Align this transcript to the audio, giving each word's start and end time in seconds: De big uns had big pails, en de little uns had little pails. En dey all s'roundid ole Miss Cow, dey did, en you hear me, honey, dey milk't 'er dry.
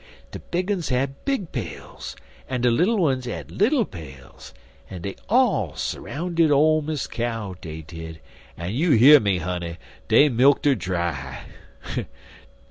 De 0.31 0.39
big 0.39 0.71
uns 0.71 0.89
had 0.89 1.23
big 1.25 1.51
pails, 1.51 2.15
en 2.49 2.61
de 2.61 2.71
little 2.71 3.05
uns 3.05 3.25
had 3.25 3.51
little 3.51 3.85
pails. 3.85 4.51
En 4.89 5.03
dey 5.03 5.15
all 5.29 5.73
s'roundid 5.75 6.49
ole 6.49 6.81
Miss 6.81 7.05
Cow, 7.05 7.53
dey 7.61 7.83
did, 7.83 8.19
en 8.57 8.73
you 8.73 8.93
hear 8.93 9.19
me, 9.19 9.37
honey, 9.37 9.77
dey 10.07 10.27
milk't 10.27 10.65
'er 10.65 10.73
dry. 10.73 11.43